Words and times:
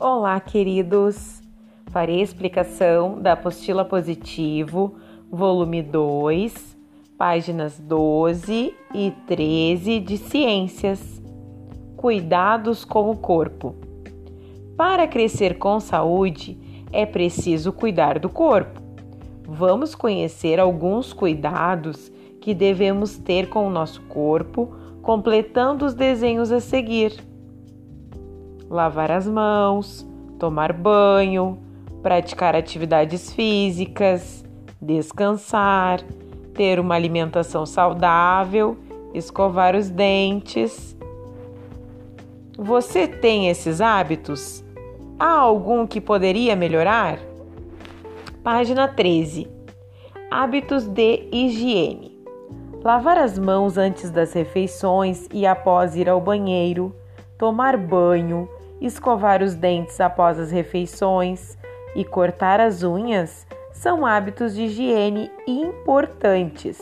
Olá, 0.00 0.38
queridos! 0.38 1.42
Farei 1.90 2.20
a 2.20 2.22
explicação 2.22 3.20
da 3.20 3.32
apostila 3.32 3.84
positivo, 3.84 4.94
volume 5.28 5.82
2, 5.82 6.78
páginas 7.18 7.80
12 7.80 8.72
e 8.94 9.12
13 9.26 9.98
de 9.98 10.16
Ciências. 10.16 11.20
Cuidados 11.96 12.84
com 12.84 13.10
o 13.10 13.16
corpo. 13.16 13.74
Para 14.76 15.08
crescer 15.08 15.58
com 15.58 15.80
saúde, 15.80 16.56
é 16.92 17.04
preciso 17.04 17.72
cuidar 17.72 18.20
do 18.20 18.28
corpo. 18.28 18.80
Vamos 19.48 19.96
conhecer 19.96 20.60
alguns 20.60 21.12
cuidados 21.12 22.08
que 22.40 22.54
devemos 22.54 23.18
ter 23.18 23.48
com 23.48 23.66
o 23.66 23.70
nosso 23.70 24.00
corpo, 24.02 24.72
completando 25.02 25.84
os 25.84 25.92
desenhos 25.92 26.52
a 26.52 26.60
seguir 26.60 27.26
lavar 28.70 29.10
as 29.10 29.26
mãos, 29.26 30.06
tomar 30.38 30.72
banho, 30.72 31.58
praticar 32.02 32.54
atividades 32.54 33.32
físicas, 33.32 34.44
descansar, 34.80 36.00
ter 36.54 36.78
uma 36.78 36.94
alimentação 36.94 37.64
saudável, 37.64 38.76
escovar 39.14 39.74
os 39.74 39.88
dentes. 39.88 40.96
Você 42.56 43.06
tem 43.06 43.48
esses 43.48 43.80
hábitos? 43.80 44.64
Há 45.18 45.30
algum 45.30 45.86
que 45.86 46.00
poderia 46.00 46.54
melhorar? 46.54 47.18
Página 48.42 48.86
13. 48.86 49.48
Hábitos 50.30 50.86
de 50.86 51.28
higiene. 51.32 52.18
Lavar 52.84 53.18
as 53.18 53.38
mãos 53.38 53.76
antes 53.76 54.10
das 54.10 54.32
refeições 54.32 55.26
e 55.32 55.46
após 55.46 55.96
ir 55.96 56.08
ao 56.08 56.20
banheiro, 56.20 56.94
tomar 57.36 57.76
banho, 57.76 58.48
escovar 58.80 59.42
os 59.42 59.54
dentes 59.54 60.00
após 60.00 60.38
as 60.38 60.50
refeições 60.50 61.58
e 61.94 62.04
cortar 62.04 62.60
as 62.60 62.82
unhas 62.82 63.46
são 63.72 64.04
hábitos 64.04 64.54
de 64.54 64.64
higiene 64.64 65.30
importantes, 65.46 66.78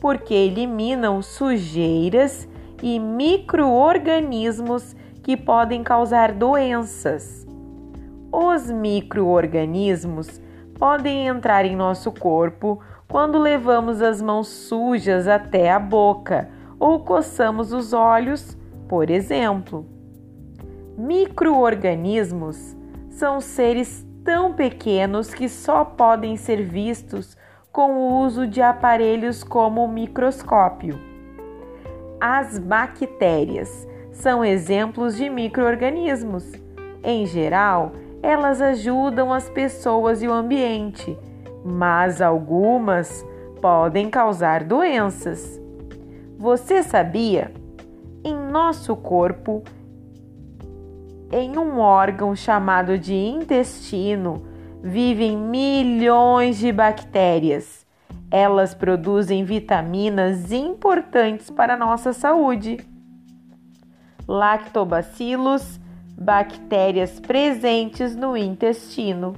porque 0.00 0.34
eliminam 0.34 1.22
sujeiras 1.22 2.48
e 2.82 2.98
microorganismos 2.98 4.94
que 5.22 5.36
podem 5.36 5.82
causar 5.82 6.32
doenças. 6.32 7.46
Os 8.32 8.70
microorganismos 8.70 10.40
podem 10.78 11.26
entrar 11.26 11.64
em 11.64 11.74
nosso 11.74 12.12
corpo 12.12 12.80
quando 13.08 13.38
levamos 13.38 14.02
as 14.02 14.20
mãos 14.20 14.48
sujas 14.48 15.26
até 15.26 15.70
a 15.70 15.78
boca 15.78 16.48
ou 16.78 17.00
coçamos 17.00 17.72
os 17.72 17.92
olhos, 17.92 18.58
por 18.88 19.08
exemplo. 19.10 19.95
Microorganismos 20.96 22.74
são 23.10 23.38
seres 23.38 24.06
tão 24.24 24.54
pequenos 24.54 25.34
que 25.34 25.46
só 25.46 25.84
podem 25.84 26.38
ser 26.38 26.62
vistos 26.62 27.36
com 27.70 27.98
o 27.98 28.24
uso 28.24 28.46
de 28.46 28.62
aparelhos 28.62 29.44
como 29.44 29.84
o 29.84 29.88
microscópio. 29.88 30.98
As 32.18 32.58
bactérias 32.58 33.86
são 34.10 34.42
exemplos 34.42 35.18
de 35.18 35.28
microorganismos. 35.28 36.50
Em 37.04 37.26
geral, 37.26 37.92
elas 38.22 38.62
ajudam 38.62 39.34
as 39.34 39.50
pessoas 39.50 40.22
e 40.22 40.28
o 40.28 40.32
ambiente, 40.32 41.14
mas 41.62 42.22
algumas 42.22 43.22
podem 43.60 44.08
causar 44.08 44.64
doenças. 44.64 45.60
Você 46.38 46.82
sabia? 46.82 47.52
Em 48.24 48.34
nosso 48.34 48.96
corpo 48.96 49.62
em 51.32 51.58
um 51.58 51.78
órgão 51.78 52.34
chamado 52.36 52.98
de 52.98 53.14
intestino 53.14 54.46
vivem 54.82 55.36
milhões 55.36 56.58
de 56.58 56.70
bactérias. 56.70 57.84
Elas 58.30 58.74
produzem 58.74 59.44
vitaminas 59.44 60.52
importantes 60.52 61.50
para 61.50 61.74
a 61.74 61.76
nossa 61.76 62.12
saúde. 62.12 62.78
Lactobacilos, 64.26 65.80
bactérias 66.16 67.20
presentes 67.20 68.14
no 68.16 68.36
intestino. 68.36 69.34